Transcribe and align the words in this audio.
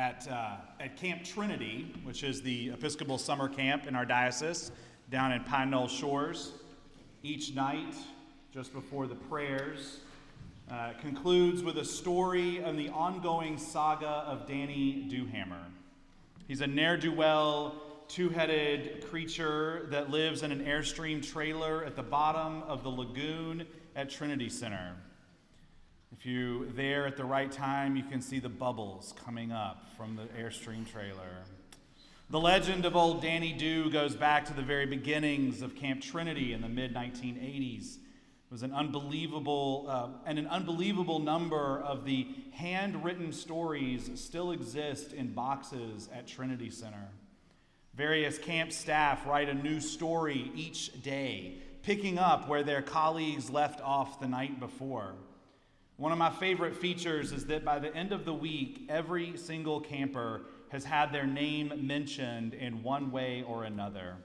at, 0.00 0.26
uh, 0.30 0.56
at 0.82 0.96
Camp 0.96 1.22
Trinity, 1.22 1.94
which 2.04 2.24
is 2.24 2.40
the 2.40 2.70
Episcopal 2.70 3.18
summer 3.18 3.50
camp 3.50 3.86
in 3.86 3.94
our 3.94 4.06
diocese 4.06 4.72
down 5.10 5.30
in 5.30 5.44
Pine 5.44 5.68
Knoll 5.68 5.88
Shores. 5.88 6.52
Each 7.22 7.54
night, 7.54 7.94
just 8.50 8.72
before 8.72 9.06
the 9.06 9.14
prayers, 9.14 9.98
uh, 10.70 10.92
concludes 11.02 11.62
with 11.62 11.76
a 11.76 11.84
story 11.84 12.64
of 12.64 12.78
the 12.78 12.88
ongoing 12.88 13.58
saga 13.58 14.24
of 14.26 14.46
Danny 14.46 15.06
Dewhammer. 15.10 15.66
He's 16.48 16.62
a 16.62 16.66
ne'er 16.66 16.96
do 16.96 17.12
well, 17.12 17.74
two 18.08 18.30
headed 18.30 19.04
creature 19.10 19.86
that 19.90 20.08
lives 20.08 20.42
in 20.42 20.50
an 20.50 20.64
Airstream 20.64 21.22
trailer 21.22 21.84
at 21.84 21.94
the 21.94 22.02
bottom 22.02 22.62
of 22.62 22.82
the 22.82 22.88
lagoon 22.88 23.66
at 23.94 24.08
Trinity 24.08 24.48
Center. 24.48 24.96
If 26.12 26.26
you're 26.26 26.66
there 26.66 27.06
at 27.06 27.16
the 27.16 27.24
right 27.24 27.50
time, 27.50 27.94
you 27.94 28.02
can 28.02 28.20
see 28.20 28.40
the 28.40 28.48
bubbles 28.48 29.14
coming 29.24 29.52
up 29.52 29.86
from 29.96 30.16
the 30.16 30.24
Airstream 30.40 30.84
trailer. 30.84 31.44
The 32.30 32.40
legend 32.40 32.84
of 32.84 32.96
old 32.96 33.22
Danny 33.22 33.52
Dew 33.52 33.90
goes 33.90 34.16
back 34.16 34.44
to 34.46 34.52
the 34.52 34.62
very 34.62 34.86
beginnings 34.86 35.62
of 35.62 35.76
Camp 35.76 36.02
Trinity 36.02 36.52
in 36.52 36.62
the 36.62 36.68
mid 36.68 36.94
1980s 36.94 37.94
It 37.94 38.50
was 38.50 38.64
an 38.64 38.72
unbelievable 38.72 39.86
uh, 39.88 40.08
and 40.26 40.36
an 40.38 40.48
unbelievable 40.48 41.20
number 41.20 41.80
of 41.80 42.04
the 42.04 42.26
handwritten 42.54 43.32
stories 43.32 44.10
still 44.16 44.50
exist 44.50 45.12
in 45.12 45.32
boxes 45.32 46.08
at 46.12 46.26
Trinity 46.26 46.70
Center. 46.70 47.08
Various 47.94 48.36
camp 48.36 48.72
staff 48.72 49.26
write 49.26 49.48
a 49.48 49.54
new 49.54 49.80
story 49.80 50.50
each 50.56 51.02
day, 51.02 51.54
picking 51.82 52.18
up 52.18 52.48
where 52.48 52.64
their 52.64 52.82
colleagues 52.82 53.48
left 53.48 53.80
off 53.80 54.20
the 54.20 54.28
night 54.28 54.58
before. 54.58 55.14
One 56.00 56.12
of 56.12 56.18
my 56.18 56.30
favorite 56.30 56.74
features 56.74 57.30
is 57.30 57.44
that 57.48 57.62
by 57.62 57.78
the 57.78 57.94
end 57.94 58.10
of 58.12 58.24
the 58.24 58.32
week, 58.32 58.86
every 58.88 59.36
single 59.36 59.82
camper 59.82 60.40
has 60.70 60.82
had 60.82 61.12
their 61.12 61.26
name 61.26 61.74
mentioned 61.86 62.54
in 62.54 62.82
one 62.82 63.12
way 63.12 63.44
or 63.46 63.64
another. 63.64 64.16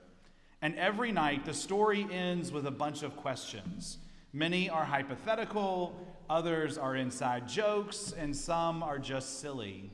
And 0.62 0.74
every 0.78 1.12
night, 1.12 1.44
the 1.44 1.54
story 1.54 2.08
ends 2.10 2.50
with 2.50 2.66
a 2.66 2.72
bunch 2.72 3.04
of 3.04 3.18
questions. 3.18 3.98
Many 4.32 4.70
are 4.70 4.86
hypothetical, 4.86 5.94
others 6.30 6.78
are 6.78 6.96
inside 6.96 7.46
jokes, 7.46 8.14
and 8.18 8.34
some 8.34 8.82
are 8.82 8.98
just 8.98 9.42
silly. 9.42 9.92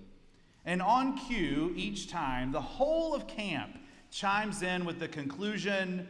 And 0.64 0.84
on 0.84 1.18
cue, 1.18 1.73
each 1.76 2.12
time, 2.12 2.52
the 2.52 2.62
whole 2.62 3.16
of 3.16 3.26
camp 3.26 3.80
chimes 4.12 4.62
in 4.62 4.86
with 4.86 5.00
the 5.00 5.08
conclusion 5.08 6.08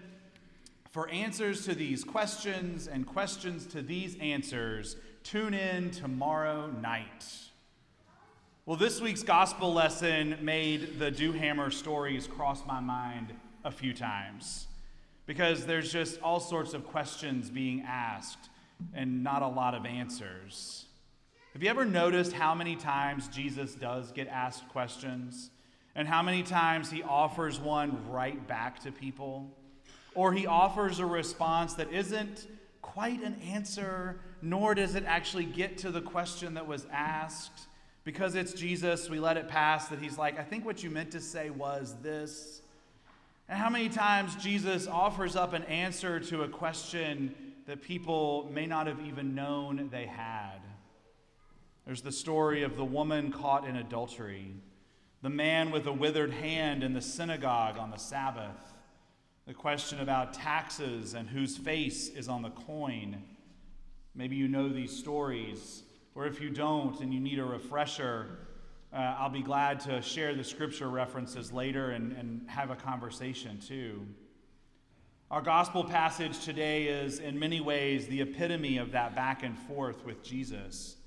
for 0.89 1.07
answers 1.07 1.63
to 1.63 1.73
these 1.73 2.03
questions 2.03 2.87
and 2.89 3.07
questions 3.07 3.65
to 3.67 3.81
these 3.81 4.17
answers, 4.19 4.97
tune 5.23 5.53
in 5.53 5.91
tomorrow 5.91 6.67
night. 6.67 7.25
Well, 8.65 8.77
this 8.77 9.01
week's 9.01 9.23
gospel 9.23 9.73
lesson 9.73 10.37
made 10.41 10.99
the 10.99 11.11
Dewhammer 11.11 11.71
stories 11.71 12.27
cross 12.27 12.65
my 12.65 12.79
mind 12.79 13.33
a 13.63 13.71
few 13.71 13.93
times 13.93 14.67
because 15.25 15.65
there's 15.65 15.91
just 15.91 16.21
all 16.21 16.39
sorts 16.39 16.73
of 16.73 16.85
questions 16.85 17.49
being 17.49 17.83
asked 17.87 18.49
and 18.93 19.23
not 19.23 19.41
a 19.41 19.47
lot 19.47 19.75
of 19.75 19.85
answers. 19.85 20.85
Have 21.53 21.61
you 21.61 21.69
ever 21.69 21.85
noticed 21.85 22.33
how 22.33 22.55
many 22.55 22.75
times 22.75 23.27
Jesus 23.27 23.75
does 23.75 24.11
get 24.11 24.27
asked 24.27 24.67
questions 24.69 25.51
and 25.95 26.07
how 26.07 26.23
many 26.23 26.43
times 26.43 26.89
he 26.89 27.03
offers 27.03 27.59
one 27.59 28.09
right 28.09 28.47
back 28.47 28.79
to 28.79 28.91
people? 28.91 29.51
Or 30.15 30.33
he 30.33 30.47
offers 30.47 30.99
a 30.99 31.05
response 31.05 31.73
that 31.75 31.91
isn't 31.91 32.47
quite 32.81 33.21
an 33.21 33.39
answer, 33.41 34.19
nor 34.41 34.75
does 34.75 34.95
it 34.95 35.03
actually 35.05 35.45
get 35.45 35.77
to 35.79 35.91
the 35.91 36.01
question 36.01 36.55
that 36.55 36.67
was 36.67 36.85
asked. 36.91 37.67
Because 38.03 38.35
it's 38.35 38.53
Jesus, 38.53 39.09
we 39.09 39.19
let 39.19 39.37
it 39.37 39.47
pass 39.47 39.87
that 39.89 39.99
he's 39.99 40.17
like, 40.17 40.39
I 40.39 40.43
think 40.43 40.65
what 40.65 40.83
you 40.83 40.89
meant 40.89 41.11
to 41.11 41.21
say 41.21 41.51
was 41.51 41.95
this. 42.01 42.61
And 43.47 43.59
how 43.59 43.69
many 43.69 43.89
times 43.89 44.35
Jesus 44.37 44.87
offers 44.87 45.35
up 45.35 45.53
an 45.53 45.63
answer 45.65 46.19
to 46.19 46.43
a 46.43 46.47
question 46.47 47.35
that 47.67 47.81
people 47.81 48.49
may 48.51 48.65
not 48.65 48.87
have 48.87 48.99
even 49.05 49.35
known 49.35 49.89
they 49.91 50.05
had? 50.05 50.59
There's 51.85 52.01
the 52.01 52.11
story 52.11 52.63
of 52.63 52.77
the 52.77 52.85
woman 52.85 53.31
caught 53.31 53.67
in 53.67 53.75
adultery, 53.75 54.53
the 55.21 55.29
man 55.29 55.69
with 55.69 55.85
a 55.85 55.93
withered 55.93 56.31
hand 56.31 56.83
in 56.83 56.93
the 56.93 57.01
synagogue 57.01 57.77
on 57.77 57.91
the 57.91 57.97
Sabbath, 57.97 58.73
the 59.45 59.53
question 59.53 59.99
about 59.99 60.33
taxes 60.33 61.13
and 61.13 61.29
whose 61.29 61.57
face 61.57 62.09
is 62.09 62.27
on 62.27 62.41
the 62.41 62.51
coin. 62.51 63.21
Maybe 64.13 64.35
you 64.35 64.47
know 64.47 64.69
these 64.69 64.95
stories, 64.95 65.83
or 66.15 66.25
if 66.25 66.41
you 66.41 66.49
don't 66.49 66.99
and 66.99 67.13
you 67.13 67.19
need 67.19 67.39
a 67.39 67.45
refresher, 67.45 68.39
uh, 68.93 69.15
I'll 69.17 69.29
be 69.29 69.41
glad 69.41 69.79
to 69.81 70.01
share 70.01 70.35
the 70.35 70.43
scripture 70.43 70.89
references 70.89 71.53
later 71.53 71.91
and, 71.91 72.11
and 72.13 72.49
have 72.49 72.71
a 72.71 72.75
conversation 72.75 73.59
too. 73.59 74.05
Our 75.29 75.41
gospel 75.41 75.85
passage 75.85 76.43
today 76.43 76.87
is, 76.87 77.19
in 77.19 77.39
many 77.39 77.61
ways, 77.61 78.07
the 78.07 78.19
epitome 78.19 78.77
of 78.77 78.91
that 78.91 79.15
back 79.15 79.43
and 79.43 79.57
forth 79.57 80.03
with 80.03 80.21
Jesus. 80.21 80.97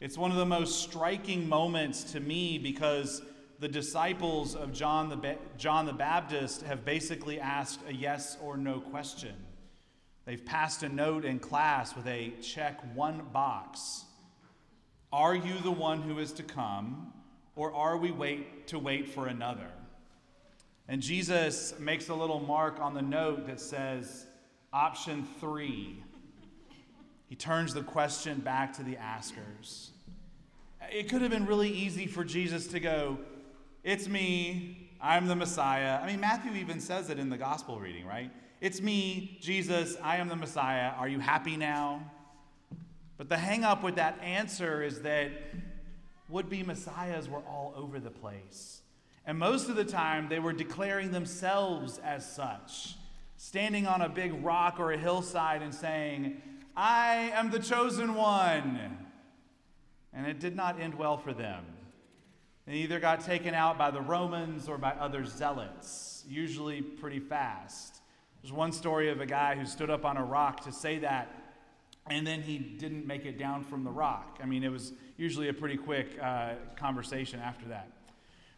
It's 0.00 0.18
one 0.18 0.30
of 0.30 0.36
the 0.36 0.44
most 0.44 0.82
striking 0.82 1.48
moments 1.48 2.04
to 2.12 2.20
me 2.20 2.58
because 2.58 3.22
the 3.60 3.68
disciples 3.68 4.54
of 4.54 4.74
John 4.74 5.08
the, 5.08 5.16
ba- 5.16 5.38
John 5.56 5.86
the 5.86 5.94
Baptist 5.94 6.60
have 6.64 6.84
basically 6.84 7.40
asked 7.40 7.80
a 7.88 7.94
yes 7.94 8.36
or 8.42 8.58
no 8.58 8.80
question. 8.80 9.34
They've 10.24 10.44
passed 10.44 10.82
a 10.82 10.88
note 10.88 11.24
in 11.24 11.38
class 11.38 11.94
with 11.94 12.06
a 12.06 12.32
check 12.40 12.80
one 12.94 13.22
box. 13.32 14.04
Are 15.12 15.34
you 15.34 15.58
the 15.62 15.70
one 15.70 16.02
who 16.02 16.18
is 16.18 16.32
to 16.32 16.42
come, 16.42 17.12
or 17.56 17.72
are 17.72 17.96
we 17.96 18.10
wait 18.10 18.66
to 18.68 18.78
wait 18.78 19.08
for 19.08 19.26
another? 19.26 19.70
And 20.88 21.00
Jesus 21.00 21.78
makes 21.78 22.08
a 22.08 22.14
little 22.14 22.40
mark 22.40 22.80
on 22.80 22.94
the 22.94 23.02
note 23.02 23.46
that 23.46 23.60
says 23.60 24.26
option 24.72 25.26
3. 25.40 26.02
He 27.28 27.36
turns 27.36 27.74
the 27.74 27.82
question 27.82 28.40
back 28.40 28.72
to 28.74 28.82
the 28.82 28.96
askers. 28.96 29.90
It 30.90 31.08
could 31.08 31.22
have 31.22 31.30
been 31.30 31.46
really 31.46 31.70
easy 31.70 32.06
for 32.06 32.24
Jesus 32.24 32.66
to 32.68 32.80
go, 32.80 33.18
It's 33.82 34.08
me, 34.08 34.90
I'm 35.00 35.26
the 35.26 35.36
Messiah. 35.36 36.00
I 36.02 36.06
mean, 36.06 36.20
Matthew 36.20 36.52
even 36.54 36.80
says 36.80 37.10
it 37.10 37.18
in 37.18 37.30
the 37.30 37.38
gospel 37.38 37.78
reading, 37.78 38.06
right? 38.06 38.30
It's 38.64 38.80
me, 38.80 39.36
Jesus, 39.42 39.94
I 40.02 40.16
am 40.16 40.28
the 40.28 40.36
Messiah. 40.36 40.92
Are 40.96 41.06
you 41.06 41.18
happy 41.18 41.54
now? 41.54 42.10
But 43.18 43.28
the 43.28 43.36
hang 43.36 43.62
up 43.62 43.82
with 43.82 43.96
that 43.96 44.18
answer 44.22 44.82
is 44.82 45.02
that 45.02 45.32
would 46.30 46.48
be 46.48 46.62
messiahs 46.62 47.28
were 47.28 47.42
all 47.46 47.74
over 47.76 48.00
the 48.00 48.10
place. 48.10 48.80
And 49.26 49.38
most 49.38 49.68
of 49.68 49.76
the 49.76 49.84
time, 49.84 50.30
they 50.30 50.38
were 50.38 50.54
declaring 50.54 51.10
themselves 51.10 52.00
as 52.02 52.24
such, 52.24 52.96
standing 53.36 53.86
on 53.86 54.00
a 54.00 54.08
big 54.08 54.42
rock 54.42 54.80
or 54.80 54.92
a 54.92 54.98
hillside 54.98 55.60
and 55.60 55.74
saying, 55.74 56.40
I 56.74 57.32
am 57.34 57.50
the 57.50 57.58
chosen 57.58 58.14
one. 58.14 58.96
And 60.14 60.26
it 60.26 60.40
did 60.40 60.56
not 60.56 60.80
end 60.80 60.94
well 60.94 61.18
for 61.18 61.34
them. 61.34 61.66
They 62.66 62.76
either 62.76 62.98
got 62.98 63.26
taken 63.26 63.52
out 63.52 63.76
by 63.76 63.90
the 63.90 64.00
Romans 64.00 64.70
or 64.70 64.78
by 64.78 64.92
other 64.92 65.26
zealots, 65.26 66.24
usually 66.26 66.80
pretty 66.80 67.20
fast. 67.20 68.00
There's 68.44 68.52
one 68.52 68.72
story 68.72 69.08
of 69.08 69.22
a 69.22 69.26
guy 69.26 69.54
who 69.56 69.64
stood 69.64 69.88
up 69.88 70.04
on 70.04 70.18
a 70.18 70.22
rock 70.22 70.64
to 70.64 70.72
say 70.72 70.98
that 70.98 71.34
and 72.06 72.26
then 72.26 72.42
he 72.42 72.58
didn't 72.58 73.06
make 73.06 73.24
it 73.24 73.38
down 73.38 73.64
from 73.64 73.84
the 73.84 73.90
rock. 73.90 74.38
I 74.42 74.44
mean, 74.44 74.62
it 74.62 74.68
was 74.68 74.92
usually 75.16 75.48
a 75.48 75.54
pretty 75.54 75.78
quick 75.78 76.18
uh, 76.22 76.56
conversation 76.76 77.40
after 77.40 77.68
that. 77.68 77.88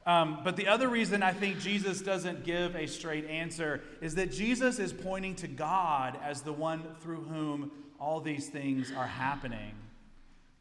Um, 0.05 0.41
but 0.43 0.57
the 0.57 0.67
other 0.67 0.89
reason 0.89 1.23
I 1.23 1.33
think 1.33 1.61
Jesus 1.61 2.01
doesn't 2.01 2.43
give 2.43 2.75
a 2.75 2.89
straight 2.89 3.27
answer 3.27 3.85
is 4.01 4.17
that 4.17 4.33
Jesus 4.33 4.81
is 4.81 4.93
pointing 4.93 5.37
to 5.37 5.47
God 5.47 6.19
as 6.21 6.43
the 6.43 6.53
one 6.53 6.83
through 6.99 7.23
whom 7.23 7.71
all 8.01 8.21
these 8.21 8.49
things 8.49 8.91
are 8.91 9.07
happening. 9.07 9.77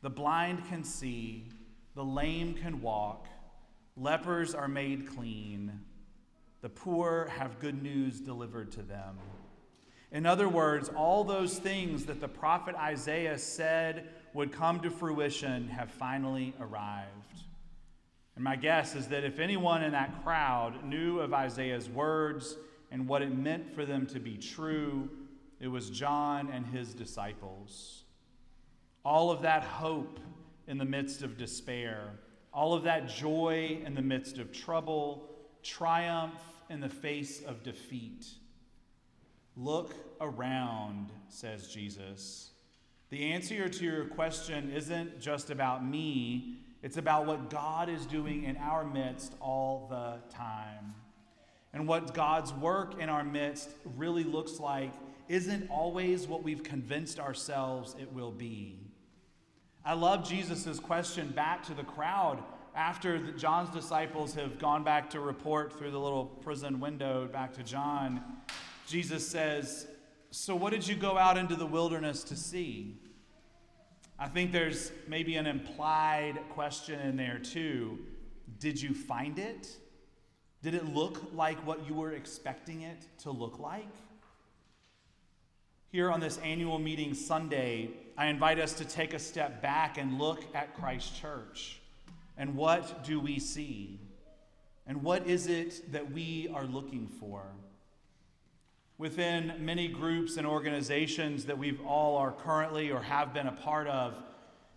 The 0.04 0.12
blind 0.12 0.68
can 0.70 0.84
see, 0.84 1.46
the 1.96 2.06
lame 2.06 2.54
can 2.54 2.80
walk, 2.80 3.26
lepers 3.98 4.54
are 4.54 4.68
made 4.68 5.08
clean, 5.08 5.80
the 6.66 6.70
poor 6.70 7.28
have 7.38 7.60
good 7.60 7.84
news 7.84 8.20
delivered 8.20 8.72
to 8.72 8.82
them. 8.82 9.20
In 10.12 10.26
other 10.26 10.50
words, 10.50 10.90
all 10.90 11.24
those 11.24 11.60
things 11.60 12.06
that 12.06 12.20
the 12.20 12.28
prophet 12.28 12.74
Isaiah 12.74 13.38
said 13.38 14.10
would 14.34 14.52
come 14.52 14.80
to 14.80 14.90
fruition 14.90 15.68
have 15.68 15.92
finally 15.92 16.56
arrived. 16.60 17.44
And 18.34 18.44
my 18.44 18.56
guess 18.56 18.96
is 18.96 19.10
that 19.10 19.24
if 19.24 19.38
anyone 19.38 19.84
in 19.84 19.92
that 19.92 20.24
crowd 20.24 20.84
knew 20.84 21.20
of 21.20 21.36
Isaiah's 21.36 21.88
words 21.88 22.58
and 22.90 23.08
what 23.08 23.22
it 23.22 23.38
meant 23.38 23.76
for 23.76 23.86
them 23.86 24.08
to 24.08 24.20
be 24.20 24.36
true, 24.36 25.08
it 25.60 25.68
was 25.68 25.92
John 25.92 26.50
and 26.52 26.66
his 26.66 26.96
disciples. 26.96 28.06
All 29.04 29.30
of 29.30 29.44
that 29.44 29.64
hope 29.64 30.20
in 30.68 30.80
the 30.80 30.84
midst 30.86 31.22
of 31.22 31.38
despair, 31.38 32.10
all 32.52 32.74
of 32.74 32.82
that 32.86 33.08
joy 33.08 33.82
in 33.86 33.94
the 33.94 34.02
midst 34.02 34.40
of 34.40 34.52
trouble, 34.52 35.30
triumph 35.66 36.40
in 36.70 36.80
the 36.80 36.90
face 36.90 37.42
of 37.44 37.64
defeat. 37.64 38.28
Look 39.58 39.96
around, 40.22 41.10
says 41.28 41.68
Jesus. 41.68 42.52
The 43.10 43.32
answer 43.32 43.68
to 43.68 43.84
your 43.84 44.06
question 44.06 44.72
isn't 44.72 45.20
just 45.20 45.50
about 45.50 45.86
me, 45.86 46.60
It's 46.84 46.98
about 46.98 47.26
what 47.26 47.50
God 47.50 47.90
is 47.90 48.06
doing 48.06 48.44
in 48.44 48.58
our 48.58 48.86
midst 48.86 49.34
all 49.40 49.88
the 49.90 50.20
time. 50.32 50.94
And 51.74 51.88
what 51.88 52.14
God's 52.14 52.54
work 52.54 53.02
in 53.02 53.10
our 53.10 53.24
midst 53.24 53.72
really 53.98 54.24
looks 54.24 54.60
like 54.60 54.94
isn't 55.28 55.68
always 55.72 56.28
what 56.28 56.44
we've 56.44 56.62
convinced 56.62 57.20
ourselves 57.20 57.96
it 58.00 58.14
will 58.14 58.32
be. 58.32 58.86
I 59.84 59.94
love 59.94 60.30
Jesus' 60.30 60.80
question 60.80 61.30
back 61.30 61.64
to 61.64 61.74
the 61.74 61.84
crowd 61.84 62.44
after 62.76 63.20
the, 63.20 63.32
John's 63.32 63.70
disciples 63.70 64.36
have 64.36 64.60
gone 64.60 64.84
back 64.84 65.10
to 65.12 65.20
report 65.20 65.78
through 65.78 65.92
the 65.92 66.00
little 66.00 66.26
prison 66.26 66.80
window 66.80 67.28
back 67.32 67.54
to 67.54 67.64
John. 67.64 68.22
Jesus 68.86 69.28
says, 69.28 69.88
So, 70.32 70.56
what 70.56 70.72
did 70.72 70.88
you 70.88 70.96
go 70.96 71.18
out 71.18 71.38
into 71.38 71.56
the 71.56 71.66
wilderness 71.66 72.24
to 72.26 72.36
see? 72.36 73.00
I 74.20 74.28
think 74.28 74.52
there's 74.52 74.92
maybe 75.08 75.36
an 75.36 75.46
implied 75.46 76.40
question 76.52 77.00
in 77.00 77.18
there 77.18 77.40
too. 77.40 78.00
Did 78.60 78.82
you 78.82 78.94
find 78.94 79.40
it? 79.40 79.70
Did 80.62 80.74
it 80.74 80.86
look 80.86 81.34
like 81.34 81.58
what 81.66 81.88
you 81.88 81.94
were 81.94 82.14
expecting 82.14 82.82
it 82.82 83.06
to 83.20 83.32
look 83.32 83.60
like? 83.60 83.94
Here 85.92 86.12
on 86.12 86.20
this 86.20 86.38
annual 86.40 86.80
meeting 86.80 87.14
Sunday, 87.14 87.92
I 88.18 88.28
invite 88.28 88.60
us 88.60 88.74
to 88.74 88.86
take 88.86 89.14
a 89.14 89.20
step 89.20 89.62
back 89.62 89.98
and 89.98 90.18
look 90.18 90.44
at 90.54 90.76
Christ 90.76 91.20
Church. 91.22 91.80
And 92.38 92.56
what 92.56 93.04
do 93.04 93.20
we 93.20 93.40
see? 93.40 94.00
And 94.88 95.02
what 95.04 95.28
is 95.28 95.48
it 95.48 95.92
that 95.92 96.12
we 96.12 96.50
are 96.54 96.66
looking 96.66 97.08
for? 97.08 97.44
Within 98.98 99.54
many 99.60 99.88
groups 99.88 100.38
and 100.38 100.48
organizations 100.48 101.46
that 101.46 101.58
we've 101.58 101.82
all 101.86 102.18
are 102.18 102.32
currently 102.32 102.92
or 102.92 103.02
have 103.02 103.34
been 103.34 103.48
a 103.48 103.52
part 103.52 103.88
of, 103.88 104.22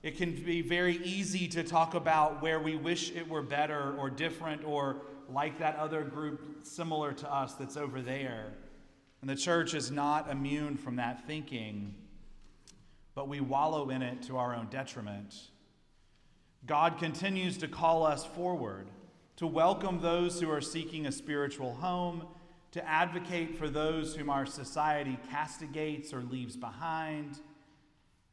it 0.03 0.17
can 0.17 0.33
be 0.33 0.63
very 0.63 0.97
easy 0.99 1.49
to 1.49 1.63
talk 1.63 1.95
about 1.95 2.41
where 2.41 2.61
we 2.61 2.77
wish 2.77 3.11
it 3.13 3.29
were 3.29 3.43
better 3.43 3.97
or 3.99 4.09
different 4.11 4.65
or 4.65 5.03
like 5.29 5.59
that 5.59 5.77
other 5.77 6.03
group 6.03 6.65
similar 6.65 7.13
to 7.13 7.33
us 7.33 7.55
that's 7.55 7.77
over 7.77 8.01
there. 8.01 8.53
And 9.21 9.29
the 9.29 9.37
church 9.37 9.75
is 9.75 9.91
not 9.91 10.31
immune 10.31 10.77
from 10.77 10.97
that 10.97 11.27
thinking, 11.27 11.95
but 13.15 13.29
we 13.29 13.41
wallow 13.41 13.91
in 13.91 14.03
it 14.03 14.23
to 14.23 14.37
our 14.37 14.55
own 14.55 14.69
detriment. 14.69 15.35
God 16.67 16.99
continues 16.99 17.57
to 17.59 17.69
call 17.69 18.05
us 18.05 18.25
forward, 18.25 18.89
to 19.37 19.47
welcome 19.47 20.01
those 20.01 20.41
who 20.41 20.51
are 20.51 20.61
seeking 20.61 21.07
a 21.07 21.13
spiritual 21.13 21.75
home 21.75 22.27
to 22.73 22.87
advocate 22.87 23.57
for 23.57 23.69
those 23.69 24.15
whom 24.15 24.29
our 24.29 24.47
society 24.47 25.19
castigates 25.31 26.13
or 26.13 26.21
leaves 26.21 26.57
behind. 26.57 27.41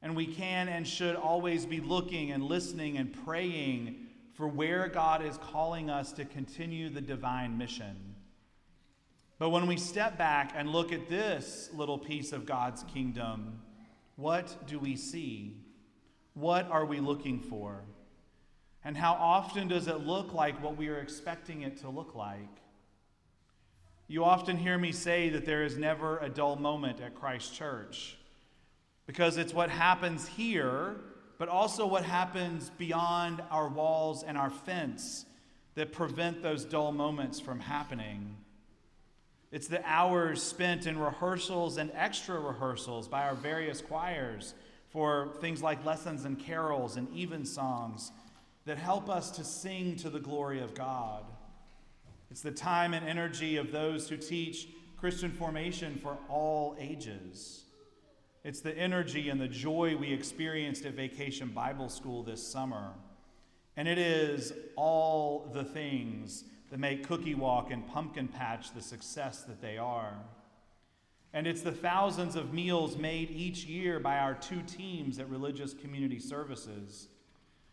And 0.01 0.15
we 0.15 0.27
can 0.27 0.67
and 0.67 0.87
should 0.87 1.15
always 1.15 1.65
be 1.65 1.79
looking 1.79 2.31
and 2.31 2.43
listening 2.43 2.97
and 2.97 3.13
praying 3.25 4.07
for 4.33 4.47
where 4.47 4.87
God 4.89 5.25
is 5.25 5.37
calling 5.37 5.89
us 5.89 6.11
to 6.13 6.25
continue 6.25 6.89
the 6.89 7.01
divine 7.01 7.57
mission. 7.57 8.15
But 9.39 9.49
when 9.49 9.67
we 9.67 9.77
step 9.77 10.17
back 10.17 10.53
and 10.55 10.69
look 10.69 10.91
at 10.91 11.09
this 11.09 11.69
little 11.73 11.97
piece 11.97 12.31
of 12.31 12.45
God's 12.45 12.83
kingdom, 12.83 13.61
what 14.17 14.67
do 14.67 14.79
we 14.79 14.95
see? 14.95 15.61
What 16.33 16.69
are 16.69 16.85
we 16.85 16.99
looking 16.99 17.39
for? 17.39 17.83
And 18.85 18.95
how 18.95 19.13
often 19.13 19.67
does 19.67 19.87
it 19.87 20.01
look 20.01 20.33
like 20.33 20.61
what 20.63 20.77
we 20.77 20.89
are 20.89 20.99
expecting 20.99 21.63
it 21.63 21.77
to 21.81 21.89
look 21.89 22.13
like? 22.13 22.61
You 24.07 24.23
often 24.23 24.57
hear 24.57 24.77
me 24.77 24.91
say 24.91 25.29
that 25.29 25.43
there 25.43 25.63
is 25.63 25.75
never 25.75 26.19
a 26.19 26.29
dull 26.29 26.55
moment 26.55 27.01
at 27.01 27.15
Christ 27.15 27.55
Church 27.55 28.15
because 29.07 29.37
it's 29.37 29.55
what 29.55 29.71
happens 29.71 30.27
here, 30.27 30.97
but 31.39 31.49
also 31.49 31.87
what 31.87 32.03
happens 32.03 32.69
beyond 32.77 33.41
our 33.49 33.67
walls 33.67 34.21
and 34.21 34.37
our 34.37 34.51
fence 34.51 35.25
that 35.73 35.91
prevent 35.91 36.43
those 36.43 36.63
dull 36.63 36.91
moments 36.91 37.39
from 37.39 37.59
happening. 37.59 38.37
It's 39.51 39.67
the 39.67 39.81
hours 39.83 40.43
spent 40.43 40.85
in 40.85 40.99
rehearsals 40.99 41.77
and 41.77 41.91
extra 41.95 42.39
rehearsals 42.39 43.07
by 43.07 43.23
our 43.23 43.35
various 43.35 43.81
choirs 43.81 44.53
for 44.89 45.33
things 45.41 45.63
like 45.63 45.83
lessons 45.83 46.23
and 46.23 46.37
carols 46.37 46.97
and 46.97 47.07
evensongs 47.15 48.11
that 48.65 48.77
help 48.77 49.09
us 49.09 49.31
to 49.31 49.43
sing 49.43 49.95
to 49.97 50.09
the 50.09 50.19
glory 50.19 50.59
of 50.59 50.73
God. 50.73 51.23
It's 52.31 52.41
the 52.41 52.51
time 52.51 52.93
and 52.93 53.07
energy 53.07 53.57
of 53.57 53.71
those 53.71 54.09
who 54.09 54.17
teach 54.17 54.67
Christian 54.97 55.31
formation 55.31 55.99
for 56.01 56.17
all 56.27 56.75
ages. 56.79 57.63
It's 58.43 58.61
the 58.61 58.77
energy 58.77 59.29
and 59.29 59.39
the 59.39 59.47
joy 59.47 59.95
we 59.95 60.11
experienced 60.11 60.85
at 60.85 60.93
Vacation 60.93 61.49
Bible 61.49 61.89
School 61.89 62.23
this 62.23 62.45
summer. 62.45 62.91
And 63.77 63.87
it 63.87 63.97
is 63.97 64.53
all 64.75 65.49
the 65.53 65.63
things 65.63 66.43
that 66.71 66.79
make 66.79 67.07
Cookie 67.07 67.35
Walk 67.35 67.71
and 67.71 67.87
Pumpkin 67.87 68.27
Patch 68.27 68.73
the 68.73 68.81
success 68.81 69.43
that 69.43 69.61
they 69.61 69.77
are. 69.77 70.13
And 71.33 71.45
it's 71.47 71.61
the 71.61 71.71
thousands 71.71 72.35
of 72.35 72.53
meals 72.53 72.97
made 72.97 73.29
each 73.29 73.65
year 73.65 73.99
by 73.99 74.17
our 74.17 74.33
two 74.33 74.61
teams 74.61 75.19
at 75.19 75.29
Religious 75.29 75.73
Community 75.73 76.19
Services. 76.19 77.09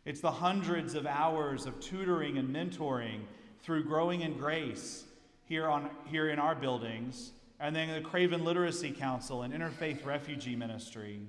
It's 0.04 0.20
the 0.20 0.32
hundreds 0.32 0.94
of 0.94 1.06
hours 1.06 1.64
of 1.64 1.78
tutoring 1.78 2.36
and 2.36 2.54
mentoring 2.54 3.20
through 3.62 3.84
Growing 3.84 4.22
in 4.22 4.36
Grace 4.36 5.04
here, 5.44 5.68
on, 5.68 5.90
here 6.06 6.28
in 6.30 6.40
our 6.40 6.56
buildings, 6.56 7.32
and 7.60 7.76
then 7.76 7.92
the 7.94 8.08
Craven 8.08 8.44
Literacy 8.44 8.90
Council 8.90 9.42
and 9.42 9.54
Interfaith 9.54 10.04
Refugee 10.04 10.56
Ministry. 10.56 11.20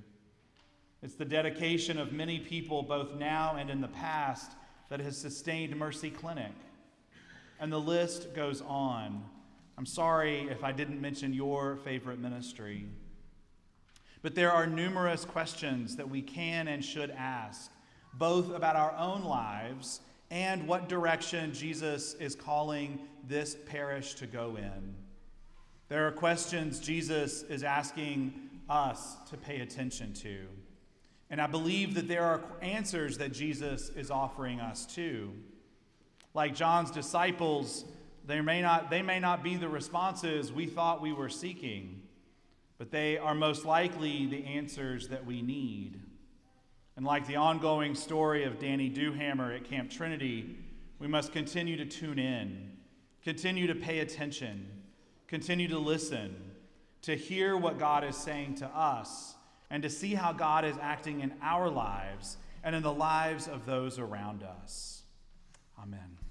It's 1.04 1.14
the 1.14 1.26
dedication 1.26 2.00
of 2.00 2.14
many 2.14 2.40
people, 2.40 2.82
both 2.82 3.14
now 3.14 3.58
and 3.58 3.70
in 3.70 3.82
the 3.82 3.90
past, 3.90 4.54
that 4.90 5.00
has 5.02 5.18
sustained 5.18 5.76
Mercy 5.76 6.10
Clinic. 6.10 6.54
And 7.60 7.72
the 7.72 7.80
list 7.80 8.34
goes 8.34 8.62
on. 8.62 9.24
I'm 9.78 9.86
sorry 9.86 10.48
if 10.50 10.64
I 10.64 10.72
didn't 10.72 11.00
mention 11.02 11.34
your 11.34 11.76
favorite 11.76 12.20
ministry. 12.20 12.88
But 14.24 14.34
there 14.34 14.52
are 14.52 14.66
numerous 14.66 15.26
questions 15.26 15.98
that 15.98 16.10
we 16.10 16.22
can 16.22 16.68
and 16.68 16.84
should 16.84 17.12
ask, 17.12 17.70
both 18.14 18.54
about 18.54 18.76
our 18.76 18.96
own 18.98 19.24
lives 19.24 20.02
and 20.30 20.68
what 20.68 20.90
direction 20.90 21.54
Jesus 21.54 22.16
is 22.16 22.36
calling 22.36 23.00
this 23.28 23.56
parish 23.66 24.16
to 24.16 24.28
go 24.28 24.56
in. 24.58 24.96
There 25.90 26.08
are 26.08 26.12
questions 26.12 26.80
Jesus 26.80 27.44
is 27.44 27.64
asking 27.64 28.34
us 28.70 29.16
to 29.30 29.38
pay 29.38 29.62
attention 29.62 30.14
to. 30.14 30.48
And 31.30 31.42
I 31.42 31.48
believe 31.48 31.96
that 31.96 32.08
there 32.08 32.24
are 32.24 32.42
answers 32.62 33.18
that 33.18 33.32
Jesus 33.32 33.90
is 33.90 34.10
offering 34.12 34.60
us 34.60 34.86
too. 34.86 35.32
Like 36.34 36.56
John's 36.56 36.92
disciples, 36.92 37.86
they 38.26 38.42
may 38.42 38.62
not, 38.62 38.90
they 38.90 39.02
may 39.02 39.20
not 39.20 39.44
be 39.44 39.56
the 39.56 39.70
responses 39.70 40.52
we 40.52 40.66
thought 40.66 41.02
we 41.02 41.14
were 41.14 41.30
seeking, 41.30 42.02
but 42.78 42.92
they 42.92 43.18
are 43.18 43.36
most 43.36 43.66
likely 43.66 44.26
the 44.26 44.46
answers 44.46 45.10
that 45.10 45.26
we 45.26 45.42
need. 45.42 46.00
And 46.96 47.06
like 47.06 47.26
the 47.26 47.38
ongoing 47.38 47.96
story 47.96 48.44
of 48.44 48.60
Danny 48.60 48.90
Dewhammer 48.90 49.56
at 49.56 49.66
Camp 49.66 49.90
Trinity, 49.90 50.58
we 51.00 51.08
must 51.08 51.32
continue 51.32 51.76
to 51.78 51.86
tune 51.86 52.20
in, 52.20 52.72
continue 53.24 53.68
to 53.68 53.76
pay 53.76 54.00
attention, 54.00 54.68
continue 55.28 55.68
to 55.70 55.80
listen, 55.80 56.36
to 57.02 57.16
hear 57.16 57.58
what 57.58 57.80
God 57.80 58.04
is 58.04 58.16
saying 58.16 58.56
to 58.56 58.68
us, 58.68 59.36
and 59.70 59.82
to 59.82 59.90
see 59.90 60.14
how 60.14 60.32
God 60.32 60.66
is 60.66 60.76
acting 60.82 61.22
in 61.22 61.34
our 61.42 61.70
lives 61.70 62.38
and 62.64 62.76
in 62.76 62.84
the 62.84 62.94
lives 62.94 63.48
of 63.48 63.66
those 63.66 63.98
around 63.98 64.44
us. 64.44 65.04
Amen. 65.82 66.23